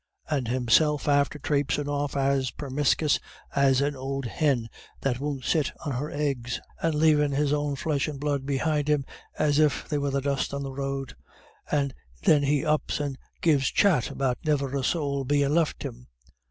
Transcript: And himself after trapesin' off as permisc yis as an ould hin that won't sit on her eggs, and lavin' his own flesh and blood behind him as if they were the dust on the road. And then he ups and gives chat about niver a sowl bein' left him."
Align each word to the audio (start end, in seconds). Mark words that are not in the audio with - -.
And 0.31 0.47
himself 0.47 1.07
after 1.07 1.37
trapesin' 1.37 1.87
off 1.87 2.17
as 2.17 2.49
permisc 2.49 3.01
yis 3.01 3.19
as 3.55 3.81
an 3.81 3.95
ould 3.95 4.25
hin 4.25 4.67
that 5.01 5.19
won't 5.19 5.43
sit 5.45 5.71
on 5.85 5.91
her 5.91 6.09
eggs, 6.09 6.59
and 6.81 6.95
lavin' 6.95 7.33
his 7.33 7.53
own 7.53 7.75
flesh 7.75 8.07
and 8.07 8.19
blood 8.19 8.43
behind 8.43 8.87
him 8.87 9.05
as 9.37 9.59
if 9.59 9.87
they 9.87 9.99
were 9.99 10.09
the 10.09 10.19
dust 10.21 10.55
on 10.55 10.63
the 10.63 10.73
road. 10.73 11.15
And 11.69 11.93
then 12.23 12.41
he 12.41 12.65
ups 12.65 12.99
and 12.99 13.19
gives 13.41 13.69
chat 13.69 14.09
about 14.09 14.39
niver 14.43 14.75
a 14.75 14.83
sowl 14.83 15.23
bein' 15.23 15.53
left 15.53 15.83
him." 15.83 16.07